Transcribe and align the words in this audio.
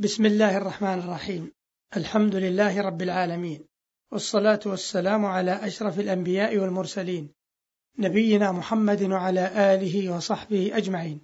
بسم 0.00 0.26
الله 0.26 0.56
الرحمن 0.56 0.98
الرحيم. 0.98 1.52
الحمد 1.96 2.34
لله 2.34 2.80
رب 2.80 3.02
العالمين. 3.02 3.68
والصلاة 4.12 4.60
والسلام 4.66 5.26
على 5.26 5.66
أشرف 5.66 6.00
الأنبياء 6.00 6.58
والمرسلين. 6.58 7.34
نبينا 7.98 8.52
محمد 8.52 9.02
وعلى 9.02 9.74
آله 9.74 10.16
وصحبه 10.16 10.70
أجمعين. 10.76 11.20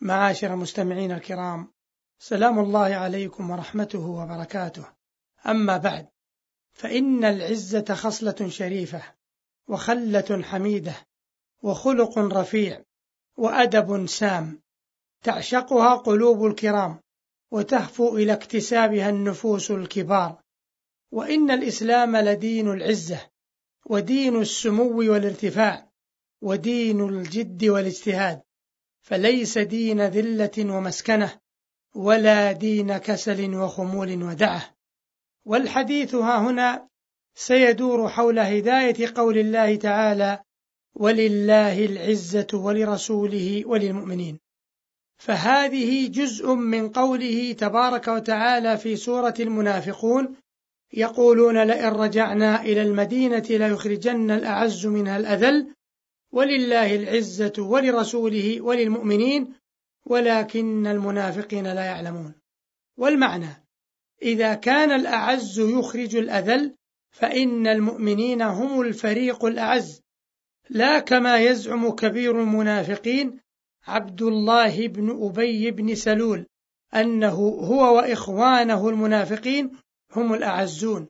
معاشر 0.00 0.54
المستمعين 0.54 1.12
الكرام 1.12 1.72
سلام 2.18 2.58
الله 2.58 2.94
عليكم 2.94 3.50
ورحمته 3.50 4.06
وبركاته. 4.06 4.84
أما 5.46 5.76
بعد 5.76 6.08
فإن 6.72 7.24
العزة 7.24 7.94
خصلة 7.94 8.48
شريفة 8.48 9.02
وخلة 9.68 10.42
حميدة 10.42 10.94
وخلق 11.62 12.18
رفيع 12.18 12.82
وأدب 13.36 14.06
سام 14.06 14.60
تعشقها 15.22 15.94
قلوب 15.94 16.46
الكرام. 16.46 17.00
وتهفو 17.50 18.16
إلى 18.16 18.32
اكتسابها 18.32 19.08
النفوس 19.08 19.70
الكبار. 19.70 20.42
وإن 21.12 21.50
الإسلام 21.50 22.16
لدين 22.16 22.70
العزة 22.70 23.30
ودين 23.86 24.40
السمو 24.40 25.12
والارتفاع 25.12 25.90
ودين 26.42 27.08
الجد 27.08 27.64
والاجتهاد. 27.64 28.42
فليس 29.02 29.58
دين 29.58 30.00
ذلة 30.00 30.76
ومسكنة 30.76 31.38
ولا 31.94 32.52
دين 32.52 32.98
كسل 32.98 33.54
وخمول 33.54 34.22
ودعة. 34.22 34.74
والحديث 35.44 36.14
ها 36.14 36.38
هنا 36.38 36.88
سيدور 37.34 38.08
حول 38.08 38.38
هداية 38.38 39.12
قول 39.14 39.38
الله 39.38 39.76
تعالى 39.76 40.38
ولله 40.94 41.84
العزة 41.84 42.46
ولرسوله 42.54 43.62
وللمؤمنين. 43.66 44.40
فهذه 45.20 46.08
جزء 46.08 46.54
من 46.54 46.88
قوله 46.88 47.52
تبارك 47.52 48.08
وتعالى 48.08 48.78
في 48.78 48.96
سورة 48.96 49.34
المنافقون 49.40 50.36
يقولون 50.92 51.62
لئن 51.62 51.88
رجعنا 51.88 52.62
إلى 52.62 52.82
المدينة 52.82 53.44
ليخرجن 53.50 54.30
الأعز 54.30 54.86
منها 54.86 55.16
الأذل 55.16 55.74
ولله 56.32 56.96
العزة 56.96 57.52
ولرسوله 57.58 58.60
وللمؤمنين 58.60 59.54
ولكن 60.06 60.86
المنافقين 60.86 61.66
لا 61.72 61.84
يعلمون. 61.84 62.34
والمعنى 62.96 63.66
إذا 64.22 64.54
كان 64.54 64.92
الأعز 64.92 65.60
يخرج 65.60 66.16
الأذل 66.16 66.74
فإن 67.10 67.66
المؤمنين 67.66 68.42
هم 68.42 68.80
الفريق 68.80 69.44
الأعز 69.44 70.02
لا 70.70 70.98
كما 70.98 71.38
يزعم 71.38 71.90
كبير 71.90 72.40
المنافقين 72.40 73.40
عبد 73.86 74.22
الله 74.22 74.88
بن 74.88 75.26
أبي 75.26 75.70
بن 75.70 75.94
سلول 75.94 76.46
أنه 76.94 77.34
هو 77.48 77.96
وإخوانه 77.96 78.88
المنافقين 78.88 79.70
هم 80.12 80.34
الأعزون 80.34 81.08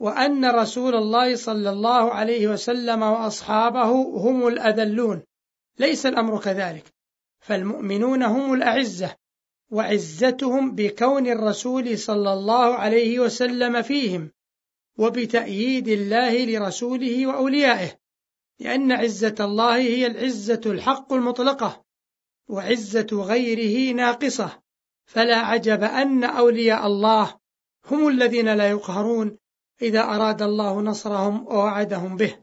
وأن 0.00 0.44
رسول 0.44 0.94
الله 0.94 1.36
صلى 1.36 1.70
الله 1.70 2.12
عليه 2.12 2.48
وسلم 2.48 3.02
وأصحابه 3.02 3.90
هم 4.16 4.48
الأذلون 4.48 5.22
ليس 5.78 6.06
الأمر 6.06 6.40
كذلك 6.40 6.84
فالمؤمنون 7.40 8.22
هم 8.22 8.54
الأعزة 8.54 9.16
وعزتهم 9.70 10.74
بكون 10.74 11.26
الرسول 11.26 11.98
صلى 11.98 12.32
الله 12.32 12.74
عليه 12.74 13.20
وسلم 13.20 13.82
فيهم 13.82 14.30
وبتأييد 14.98 15.88
الله 15.88 16.44
لرسوله 16.44 17.26
وأوليائه 17.26 17.98
لأن 18.60 18.92
عزة 18.92 19.34
الله 19.40 19.76
هي 19.76 20.06
العزة 20.06 20.60
الحق 20.66 21.12
المطلقة. 21.12 21.83
وعزة 22.48 23.06
غيره 23.12 23.94
ناقصة. 23.94 24.62
فلا 25.06 25.36
عجب 25.36 25.84
أن 25.84 26.24
أولياء 26.24 26.86
الله 26.86 27.34
هم 27.90 28.08
الذين 28.08 28.54
لا 28.54 28.70
يقهرون 28.70 29.38
إذا 29.82 30.00
أراد 30.00 30.42
الله 30.42 30.80
نصرهم 30.80 31.46
ووعدهم 31.46 32.16
به. 32.16 32.36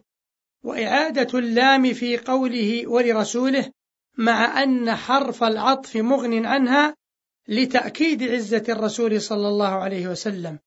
وإعادة 0.64 1.40
اللام 1.40 1.94
في 1.94 2.18
قوله 2.18 2.88
ولرسوله 2.88 3.72
مع 4.18 4.64
أن 4.64 4.96
حرف 4.96 5.44
العطف 5.44 5.98
مغن 5.98 6.46
عنها 6.46 6.96
لتأكيد 7.48 8.24
عزة 8.24 8.64
الرسول 8.70 9.22
صلى 9.22 9.48
الله 9.48 9.70
عليه 9.70 10.08
وسلم 10.08 10.60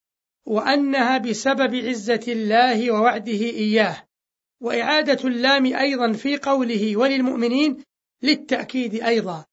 وأنها 0.46 1.18
بسبب 1.18 1.74
عزة 1.74 2.24
الله 2.28 2.90
ووعده 2.90 3.32
إياه. 3.32 3.96
وإعادة 4.60 5.28
اللام 5.28 5.66
أيضا 5.66 6.12
في 6.12 6.36
قوله 6.36 6.96
وللمؤمنين 6.96 7.84
للتأكيد 8.22 9.02
أيضا 9.02 9.44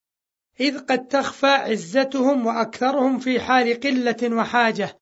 إذ 0.59 0.79
قد 0.79 1.07
تخفى 1.07 1.47
عزتهم 1.47 2.45
وأكثرهم 2.45 3.19
في 3.19 3.39
حال 3.39 3.79
قلة 3.79 4.35
وحاجة 4.35 4.99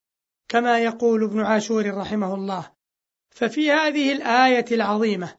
كما 0.48 0.78
يقول 0.78 1.24
ابن 1.24 1.40
عاشور 1.40 1.94
رحمه 1.94 2.34
الله. 2.34 2.70
ففي 3.30 3.70
هذه 3.70 4.12
الآية 4.12 4.64
العظيمة 4.72 5.36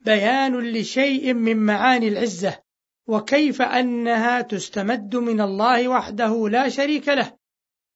بيان 0.00 0.58
لشيء 0.58 1.34
من 1.34 1.56
معاني 1.56 2.08
العزة 2.08 2.58
وكيف 3.06 3.62
أنها 3.62 4.40
تستمد 4.40 5.16
من 5.16 5.40
الله 5.40 5.88
وحده 5.88 6.48
لا 6.48 6.68
شريك 6.68 7.08
له. 7.08 7.32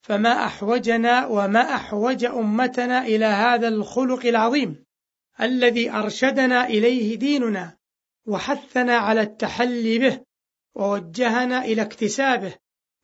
فما 0.00 0.44
أحوجنا 0.44 1.26
وما 1.26 1.74
أحوج 1.74 2.24
أمتنا 2.24 3.06
إلى 3.06 3.24
هذا 3.24 3.68
الخلق 3.68 4.26
العظيم 4.26 4.84
الذي 5.40 5.90
أرشدنا 5.90 6.66
إليه 6.66 7.16
ديننا. 7.16 7.75
وحثنا 8.26 8.96
على 8.96 9.20
التحلي 9.20 9.98
به 9.98 10.20
ووجهنا 10.74 11.64
إلى 11.64 11.82
اكتسابه 11.82 12.54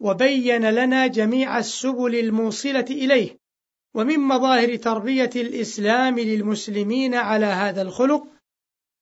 وبين 0.00 0.71
لنا 0.71 1.06
جميع 1.06 1.59
السبل 1.59 2.15
الموصلة 2.15 2.87
إليه 2.91 3.38
ومن 3.94 4.21
مظاهر 4.21 4.77
تربية 4.77 5.31
الإسلام 5.37 6.19
للمسلمين 6.19 7.15
على 7.15 7.47
هذا 7.47 7.83
الخلق 7.83 8.27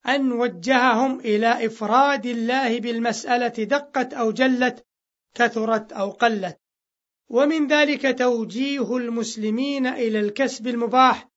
أن 0.09 0.33
وجههم 0.33 1.21
إلى 1.21 1.67
إفراد 1.67 2.27
الله 2.27 2.81
بالمسألة 2.81 3.65
دقت 3.65 4.15
أو 4.15 4.31
جلت 4.31 4.87
كثرت 5.35 5.93
أو 5.93 6.11
قلت. 6.11 6.59
ومن 7.29 7.67
ذلك 7.67 8.19
توجيه 8.19 8.97
المسلمين 8.97 9.87
إلى 9.87 10.21
الكسب 10.21 10.67
المباح 10.67 11.29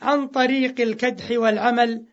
عن 0.00 0.28
طريق 0.28 0.80
الكدح 0.80 1.30
والعمل 1.30 2.06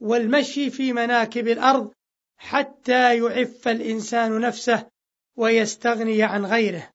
والمشي 0.00 0.70
في 0.70 0.92
مناكب 0.92 1.48
الأرض 1.48 1.92
حتى 2.36 3.18
يعف 3.18 3.68
الإنسان 3.68 4.40
نفسه 4.40 4.86
ويستغني 5.36 6.22
عن 6.22 6.46
غيره. 6.46 6.90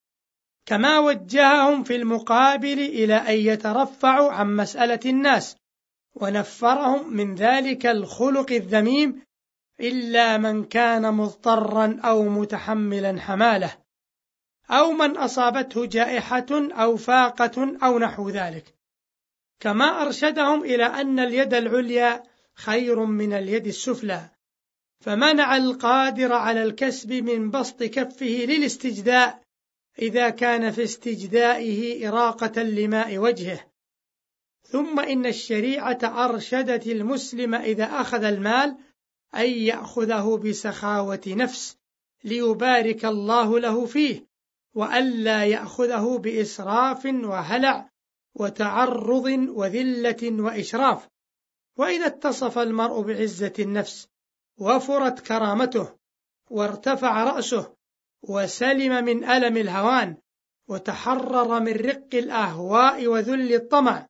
كما 0.66 1.00
وجههم 1.00 1.84
في 1.84 1.96
المقابل 1.96 2.80
إلى 2.80 3.16
أن 3.16 3.34
يترفعوا 3.34 4.32
عن 4.32 4.56
مسألة 4.56 5.00
الناس 5.06 5.56
ونفرهم 6.16 7.14
من 7.14 7.36
ذلك 7.36 7.86
الخلق 7.86 8.52
الذميم 8.52 9.22
إلا 9.80 10.38
من 10.38 10.64
كان 10.64 11.14
مضطرا 11.14 12.00
أو 12.06 12.24
متحملا 12.24 13.20
حماله 13.22 13.78
أو 14.72 14.92
من 14.92 15.18
أصابته 15.18 15.86
جائحة 15.86 16.48
أو 16.52 16.98
فاقة 16.98 17.78
أو 17.84 18.00
نحو 18.00 18.30
ذلك. 18.30 18.76
كما 19.60 20.02
أرشدهم 20.02 20.64
إلى 20.64 20.86
أن 20.86 21.20
اليد 21.20 21.54
العليا 21.54 22.24
خير 22.60 23.06
من 23.06 23.34
اليد 23.34 23.68
السفلى. 23.68 24.30
فمنع 25.02 25.58
القادر 25.58 26.34
على 26.34 26.64
الكسب 26.64 27.14
من 27.14 27.52
بسط 27.52 27.84
كفه 27.84 28.46
للاستجداء 28.50 29.42
إذا 30.00 30.30
كان 30.30 30.72
في 30.72 30.84
استجدائه 30.84 32.10
إراقة 32.10 32.64
لماء 32.64 33.18
وجهه. 33.18 33.66
ثم 34.64 35.00
إن 35.00 35.26
الشريعة 35.26 36.00
أرشدت 36.04 36.88
المسلم 36.88 37.56
إذا 37.56 37.84
أخذ 37.84 38.24
المال 38.24 38.78
أن 39.36 39.50
يأخذه 39.50 40.38
بسخاوة 40.38 41.22
نفس 41.28 41.78
ليبارك 42.24 43.06
الله 43.06 43.60
له 43.60 43.86
فيه 43.86 44.26
وألا 44.76 45.44
يأخذه 45.44 46.18
بإسراف 46.18 47.06
وهلع 47.06 47.90
وتعرض 48.36 49.26
وذلة 49.50 50.44
وإشراف. 50.44 51.08
وإذا 51.80 52.06
اتصف 52.06 52.58
المرء 52.58 53.02
بعزة 53.02 53.54
النفس 53.60 54.08
وفرت 54.58 55.20
كرامته 55.20 55.96
وارتفع 56.50 57.24
رأسه 57.24 57.76
وسلم 58.22 59.06
من 59.06 59.24
ألم 59.24 59.58
الهوان 59.58 60.18
وتحرر 60.68 61.60
من 61.60 61.74
رق 61.74 62.10
الأهواء 62.14 63.08
وذل 63.08 63.54
الطمع 63.54 64.08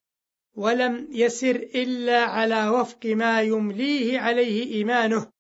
ولم 0.55 1.07
يسر 1.11 1.55
إلا 1.55 2.23
على 2.23 2.69
وفق 2.69 3.05
ما 3.05 3.41
يمليه 3.41 4.19
عليه 4.19 4.73
إيمانه 4.73 5.31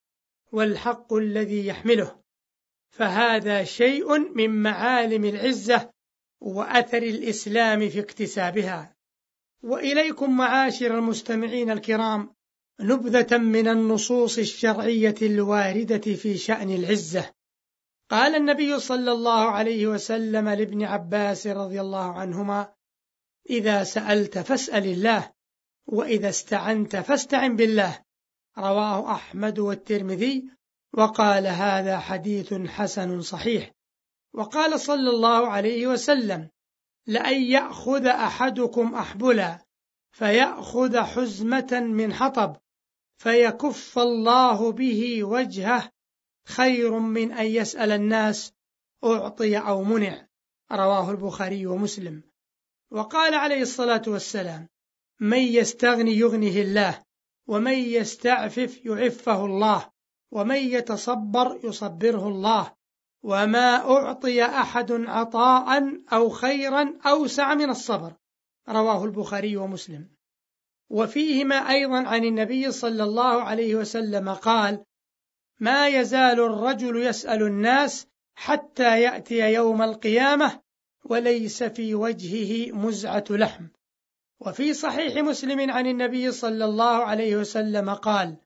والحق 0.51 1.13
الذي 1.13 1.67
يحمله 1.67 2.19
فهذا 2.89 3.63
شيء 3.63 4.17
من 4.35 4.63
معالم 4.63 5.25
العزة 5.25 5.89
وأثر 6.41 7.03
الإسلام 7.03 7.89
في 7.89 7.99
اكتسابها. 7.99 8.98
وإليكم 9.63 10.37
معاشر 10.37 10.97
المستمعين 10.97 11.71
الكرام 11.71 12.35
نبذة 12.79 13.37
من 13.37 13.67
النصوص 13.67 14.37
الشرعية 14.37 15.15
الواردة 15.21 16.15
في 16.15 16.37
شأن 16.37 16.69
العزة. 16.69 17.33
قال 18.09 18.35
النبي 18.35 18.79
صلى 18.79 19.11
الله 19.11 19.51
عليه 19.51 19.87
وسلم 19.87 20.49
لابن 20.49 20.83
عباس 20.83 21.47
رضي 21.47 21.81
الله 21.81 22.13
عنهما 22.13 22.73
إذا 23.49 23.83
سألت 23.83 24.37
فاسأل 24.37 24.85
الله 24.85 25.31
وإذا 25.87 26.29
استعنت 26.29 26.95
فاستعن 26.95 27.55
بالله. 27.55 28.03
رواه 28.57 29.11
أحمد 29.11 29.59
والترمذي 29.59 30.49
وقال 30.93 31.47
هذا 31.47 31.99
حديث 31.99 32.53
حسن 32.53 33.21
صحيح. 33.21 33.71
وقال 34.33 34.79
صلى 34.79 35.09
الله 35.09 35.47
عليه 35.47 35.87
وسلم 35.87 36.49
لأن 37.07 37.41
يأخذ 37.41 38.05
أحدكم 38.05 38.95
أحبلا 38.95 39.65
فيأخذ 40.11 40.99
حزمة 40.99 41.79
من 41.79 42.13
حطب 42.13 42.57
فيكف 43.17 43.99
الله 43.99 44.71
به 44.71 45.23
وجهه 45.23 45.91
خير 46.45 46.99
من 46.99 47.31
أن 47.31 47.45
يسأل 47.45 47.91
الناس 47.91 48.53
أعطي 49.03 49.57
أو 49.57 49.83
منع. 49.83 50.27
رواه 50.71 51.11
البخاري 51.11 51.65
ومسلم. 51.65 52.23
وقال 52.91 53.33
عليه 53.33 53.61
الصلاة 53.61 54.01
والسلام 54.07 54.67
من 55.19 55.37
يستغني 55.37 56.11
يغنه 56.17 56.61
الله 56.61 57.03
ومن 57.47 57.73
يستعفف 57.73 58.85
يعفه 58.85 59.45
الله 59.45 59.89
ومن 60.31 60.55
يتصبر 60.55 61.59
يصبره 61.63 62.27
الله 62.27 62.73
وما 63.23 63.75
أعطي 63.75 64.45
أحد 64.45 64.91
عطاء 64.91 65.83
أو 66.13 66.29
خيرا 66.29 66.93
أوسع 67.05 67.53
من 67.53 67.69
الصبر. 67.69 68.13
رواه 68.69 69.05
البخاري 69.05 69.57
ومسلم. 69.57 70.09
وفيهما 70.89 71.55
أيضا 71.55 72.07
عن 72.07 72.23
النبي 72.23 72.71
صلى 72.71 73.03
الله 73.03 73.43
عليه 73.43 73.75
وسلم 73.75 74.29
قال 74.29 74.83
ما 75.59 75.87
يزال 75.87 76.39
الرجل 76.39 77.03
يسأل 77.03 77.43
الناس 77.43 78.07
حتى 78.35 79.01
يأتي 79.01 79.53
يوم 79.53 79.81
القيامة 79.81 80.59
وليس 81.05 81.63
في 81.63 81.95
وجهه 81.95 82.71
مزعة 82.71 83.23
لحم 83.29 83.67
وفي 84.39 84.73
صحيح 84.73 85.23
مسلم 85.23 85.71
عن 85.71 85.87
النبي 85.87 86.31
صلى 86.31 86.65
الله 86.65 87.03
عليه 87.03 87.35
وسلم 87.35 87.89
قال 87.89 88.37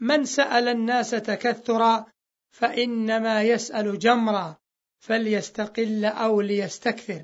من 0.00 0.24
سأل 0.24 0.68
الناس 0.68 1.10
تكثرا 1.10 2.06
فإنما 2.54 3.42
يسأل 3.42 3.98
جمرا 3.98 4.56
فليستقل 4.98 6.04
أو 6.04 6.40
ليستكثر. 6.40 7.22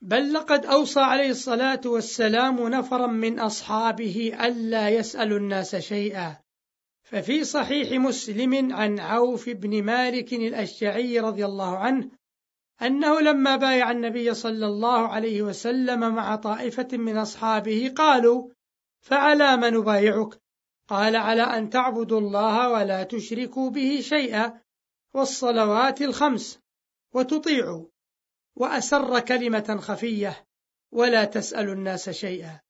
بل 0.00 0.32
لقد 0.32 0.66
أوصى 0.66 1.00
عليه 1.00 1.30
الصلاة 1.30 1.80
والسلام 1.86 2.68
نفرا 2.68 3.06
من 3.06 3.40
أصحابه 3.40 4.32
ألا 4.40 4.88
يسألوا 4.88 5.38
الناس 5.38 5.76
شيئا. 5.76 6.36
ففي 7.02 7.44
صحيح 7.44 8.00
مسلم 8.00 8.72
عن 8.72 9.00
عوف 9.00 9.48
بن 9.48 9.82
مالك 9.82 10.32
الأشجعي 10.32 11.20
رضي 11.20 11.44
الله 11.44 11.78
عنه 11.78 12.10
أنه 12.82 13.20
لما 13.20 13.56
بايع 13.56 13.90
النبي 13.90 14.34
صلى 14.34 14.66
الله 14.66 15.08
عليه 15.08 15.42
وسلم 15.42 16.14
مع 16.14 16.36
طائفة 16.36 16.88
من 16.92 17.16
أصحابه 17.16 17.92
قالوا 17.96 18.50
فعلى 19.00 19.56
ما 19.56 19.70
نبايعك 19.70 20.43
قال 20.88 21.16
على 21.16 21.42
أن 21.42 21.70
تعبدوا 21.70 22.20
الله 22.20 22.70
ولا 22.70 23.02
تشركوا 23.02 23.70
به 23.70 24.00
شيئا 24.00 24.60
والصلوات 25.14 26.02
الخمس 26.02 26.58
وتطيعوا 27.12 27.86
وأسر 28.56 29.20
كلمة 29.20 29.78
خفية 29.80 30.46
ولا 30.92 31.24
تسألوا 31.24 31.74
الناس 31.74 32.10
شيئا. 32.10 32.60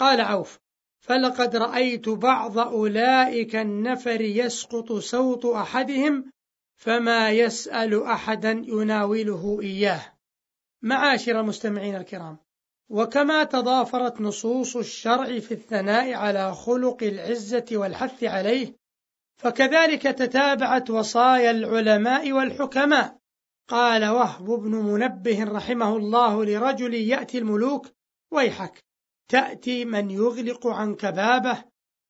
قال 0.00 0.20
عوف 0.20 0.58
فلقد 1.00 1.56
رأيت 1.56 2.08
بعض 2.08 2.58
أولئك 2.58 3.56
النفر 3.56 4.20
يسقط 4.20 4.92
صوت 4.92 5.44
أحدهم 5.44 6.32
فما 6.76 7.30
يسأل 7.30 8.02
أحدا 8.02 8.50
يناوله 8.50 9.58
إياه. 9.62 10.14
معاشر 10.82 11.40
المستمعين 11.40 11.96
الكرام 11.96 12.43
وكما 12.88 13.44
تضافرت 13.44 14.20
نصوص 14.20 14.76
الشرع 14.76 15.38
في 15.38 15.54
الثناء 15.54 16.12
على 16.14 16.54
خلق 16.54 17.02
العزة 17.02 17.64
والحث 17.72 18.24
عليه 18.24 18.76
فكذلك 19.36 20.02
تتابعت 20.02 20.90
وصايا 20.90 21.50
العلماء 21.50 22.32
والحكماء. 22.32 23.18
قال 23.68 24.04
وهب 24.04 24.44
بن 24.44 24.70
منبه 24.70 25.44
رحمه 25.44 25.96
الله 25.96 26.44
لرجل 26.44 26.94
يأتي 26.94 27.38
الملوك 27.38 27.88
ويحك 28.30 28.84
تأتي 29.28 29.84
من 29.84 30.10
يغلق 30.10 30.66
عنك 30.66 31.06
بابه 31.06 31.64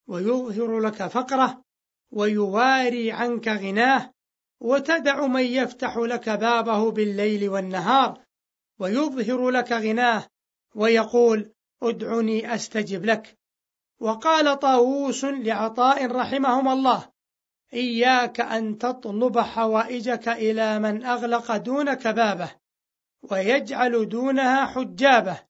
ويظهر 0.06 0.80
لك 0.80 1.06
فقره 1.06 1.64
ويواري 2.10 3.12
عنك 3.12 3.48
غناه 3.48 4.12
وتدع 4.60 5.26
من 5.26 5.44
يفتح 5.44 5.96
لك 5.96 6.28
بابه 6.28 6.90
بالليل 6.90 7.48
والنهار 7.48 8.24
ويظهر 8.80 9.50
لك 9.50 9.72
غناه 9.72 10.26
ويقول 10.74 11.52
ادعني 11.82 12.54
أستجب 12.54 13.04
لك. 13.04 13.38
وقال 14.00 14.58
طاووس 14.58 15.24
لعطاء 15.24 16.06
رحمهما 16.06 16.72
الله 16.72 17.10
إياك 17.74 18.40
أن 18.40 18.78
تطلب 18.78 19.38
حوائجك 19.38 20.28
إلى 20.28 20.78
من 20.78 21.04
أغلق 21.04 21.56
دونك 21.56 22.08
بابه 22.08 22.50
ويجعل 23.22 24.08
دونها 24.08 24.66
حجابة 24.66 25.40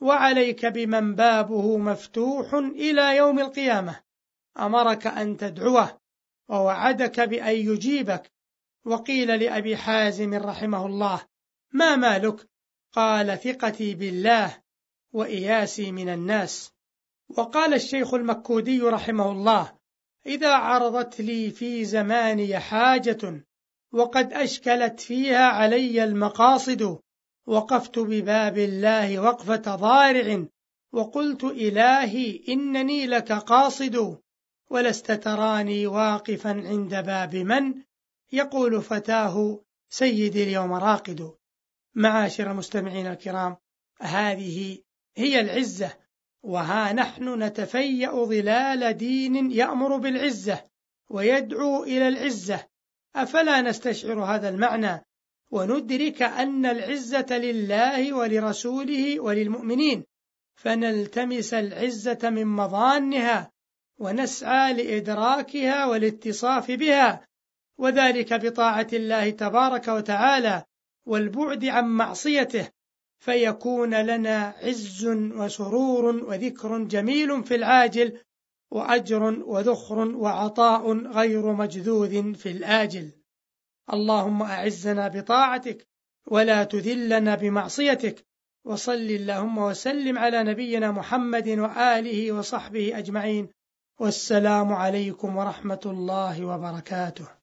وعليك 0.00 0.66
بمن 0.66 1.14
بابه 1.14 1.78
مفتوح 1.78 2.54
إلى 2.54 3.16
يوم 3.16 3.38
القيامة 3.38 4.00
أمرك 4.58 5.06
أن 5.06 5.36
تدعوه 5.36 6.00
ووعدك 6.48 7.20
بأن 7.20 7.54
يجيبك. 7.56 8.32
وقيل 8.84 9.40
لأبي 9.40 9.76
حازم 9.76 10.34
رحمه 10.34 10.86
الله 10.86 11.20
ما 11.72 11.96
مالك؟ 11.96 12.48
قال 12.92 13.38
ثقتي 13.38 13.94
بالله 13.94 14.56
وإياسي 15.12 15.92
من 15.92 16.08
الناس. 16.08 16.72
وقال 17.28 17.74
الشيخ 17.74 18.14
المكودي 18.14 18.80
رحمه 18.80 19.30
الله 19.30 19.72
إذا 20.26 20.52
عرضت 20.52 21.20
لي 21.20 21.50
في 21.50 21.84
زماني 21.84 22.58
حاجة 22.58 23.44
وقد 23.92 24.32
أشكلت 24.32 25.00
فيها 25.00 25.46
علي 25.46 26.04
المقاصد 26.04 26.98
وقفت 27.46 27.98
بباب 27.98 28.58
الله 28.58 29.18
وقفة 29.18 29.76
ضارع 29.76 30.46
وقلت 30.92 31.44
إلهي 31.44 32.44
إنني 32.48 33.06
لك 33.06 33.32
قاصد 33.32 34.18
ولست 34.70 35.12
تراني 35.12 35.86
واقفا 35.86 36.50
عند 36.50 36.94
باب 36.94 37.36
من 37.36 37.74
يقول 38.32 38.82
فتاه 38.82 39.60
سيدي 39.88 40.42
اليوم 40.42 40.72
راقد. 40.72 41.39
معاشر 41.94 42.50
المستمعين 42.50 43.06
الكرام 43.06 43.56
هذه 44.00 44.78
هي 45.16 45.40
العزة 45.40 45.92
وها 46.42 46.92
نحن 46.92 47.42
نتفيأ 47.42 48.24
ظلال 48.24 48.92
دين 48.92 49.50
يأمر 49.50 49.96
بالعزة 49.96 50.64
ويدعو 51.10 51.84
إلى 51.84 52.08
العزة. 52.08 52.66
أفلا 53.16 53.60
نستشعر 53.60 54.24
هذا 54.24 54.48
المعنى 54.48 55.04
وندرك 55.50 56.22
أن 56.22 56.66
العزة 56.66 57.38
لله 57.38 58.12
ولرسوله 58.12 59.20
وللمؤمنين 59.20 60.04
فنلتمس 60.54 61.54
العزة 61.54 62.30
من 62.30 62.46
مظانها 62.46 63.52
ونسعى 63.98 64.72
لإدراكها 64.72 65.86
والاتصاف 65.86 66.70
بها 66.70 67.26
وذلك 67.78 68.34
بطاعة 68.34 68.86
الله 68.92 69.30
تبارك 69.30 69.88
وتعالى. 69.88 70.64
والبعد 71.10 71.64
عن 71.64 71.84
معصيته 71.88 72.68
فيكون 73.18 73.94
لنا 73.94 74.54
عز 74.62 75.06
وسرور 75.06 76.04
وذكر 76.24 76.84
جميل 76.84 77.44
في 77.44 77.54
العاجل 77.54 78.18
وأجر 78.70 79.22
وذخر 79.22 79.98
وعطاء 80.16 80.92
غير 80.92 81.52
مجذوذ 81.52 82.34
في 82.34 82.50
الآجل. 82.50 83.10
اللهم 83.92 84.42
أعزنا 84.42 85.08
بطاعتك 85.08 85.88
ولا 86.26 86.64
تذلنا 86.64 87.34
بمعصيتك 87.34 88.26
وصل 88.64 88.92
اللهم 88.92 89.58
وسلم 89.58 90.18
على 90.18 90.42
نبينا 90.42 90.90
محمد 90.90 91.48
وآله 91.48 92.32
وصحبه 92.32 92.98
أجمعين 92.98 93.48
والسلام 94.00 94.72
عليكم 94.72 95.36
ورحمة 95.36 95.80
الله 95.86 96.44
وبركاته. 96.44 97.39